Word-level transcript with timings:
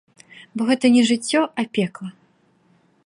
Бо 0.61 0.65
гэта 0.69 0.89
не 0.95 1.03
жыццё, 1.09 1.41
а 1.49 1.61
пекла. 1.79 2.09